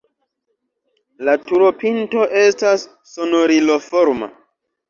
La 1.29 1.35
turopinto 1.51 2.25
estas 2.47 2.89
sonoriloforma. 3.13 4.35